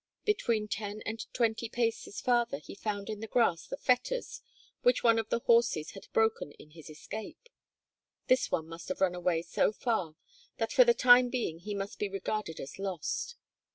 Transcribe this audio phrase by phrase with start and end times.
[0.25, 4.41] Between ten and twenty paces farther he found in the grass the fetters
[4.81, 7.49] which one of the horses had broken in his escape.
[8.25, 10.15] This one must have run away so far
[10.57, 13.35] that for the time being he must be regarded as lost.